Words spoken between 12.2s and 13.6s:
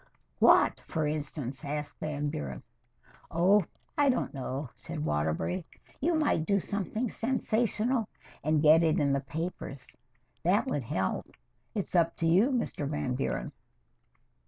you, Mr. Van Buren."